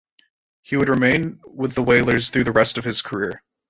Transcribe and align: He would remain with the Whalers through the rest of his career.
He 0.63 0.77
would 0.77 0.89
remain 0.89 1.39
with 1.45 1.73
the 1.75 1.83
Whalers 1.83 2.31
through 2.31 2.45
the 2.45 2.51
rest 2.51 2.79
of 2.79 2.83
his 2.83 3.03
career. 3.03 3.43